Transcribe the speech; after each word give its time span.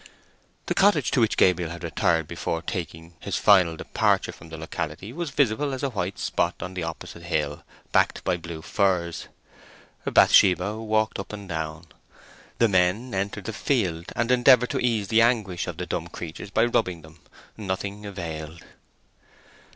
The 0.65 0.73
cottage 0.73 1.11
to 1.11 1.21
which 1.21 1.37
Gabriel 1.37 1.69
had 1.69 1.83
retired 1.83 2.27
before 2.27 2.63
taking 2.63 3.13
his 3.19 3.37
final 3.37 3.75
departure 3.77 4.31
from 4.31 4.49
the 4.49 4.57
locality 4.57 5.13
was 5.13 5.29
visible 5.29 5.73
as 5.75 5.83
a 5.83 5.91
white 5.91 6.17
spot 6.17 6.55
on 6.59 6.73
the 6.73 6.81
opposite 6.81 7.21
hill, 7.21 7.63
backed 7.91 8.23
by 8.23 8.37
blue 8.37 8.63
firs. 8.63 9.27
Bathsheba 10.03 10.77
walked 10.79 11.19
up 11.19 11.31
and 11.31 11.47
down. 11.47 11.85
The 12.57 12.67
men 12.67 13.13
entered 13.13 13.45
the 13.45 13.53
field 13.53 14.11
and 14.15 14.31
endeavoured 14.31 14.71
to 14.71 14.79
ease 14.83 15.09
the 15.09 15.21
anguish 15.21 15.67
of 15.67 15.77
the 15.77 15.85
dumb 15.85 16.07
creatures 16.07 16.49
by 16.49 16.65
rubbing 16.65 17.03
them. 17.03 17.19
Nothing 17.55 18.03
availed. 18.07 18.63